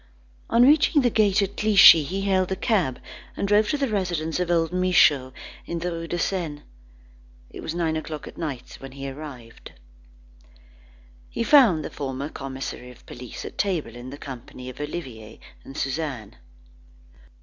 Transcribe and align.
On 0.49 0.63
reaching 0.63 1.03
the 1.03 1.11
gate 1.11 1.43
at 1.43 1.55
Clichy, 1.57 2.01
he 2.03 2.21
hailed 2.21 2.51
a 2.51 2.55
cab, 2.55 2.99
and 3.37 3.47
drove 3.47 3.69
to 3.69 3.77
the 3.77 3.87
residence 3.87 4.39
of 4.39 4.49
old 4.49 4.73
Michaud 4.73 5.31
in 5.67 5.77
the 5.77 5.91
Rue 5.91 6.07
de 6.07 6.17
Seine. 6.17 6.63
It 7.51 7.61
was 7.61 7.75
nine 7.75 7.95
o'clock 7.95 8.27
at 8.27 8.35
night 8.35 8.77
when 8.79 8.93
he 8.93 9.07
arrived. 9.07 9.73
He 11.29 11.43
found 11.43 11.85
the 11.85 11.91
former 11.91 12.29
commissary 12.29 12.89
of 12.89 13.05
police 13.05 13.45
at 13.45 13.59
table, 13.59 13.95
in 13.95 14.09
the 14.09 14.17
company 14.17 14.69
of 14.71 14.81
Olivier 14.81 15.39
and 15.63 15.77
Suzanne. 15.77 16.35